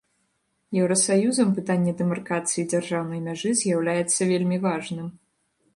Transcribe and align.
Еўрасаюзам 0.83 1.51
пытанне 1.57 1.91
дэмаркацыі 1.99 2.67
дзяржаўнай 2.75 3.23
мяжы 3.27 3.49
з'яўляецца 3.61 4.21
вельмі 4.35 4.57
важным. 4.67 5.07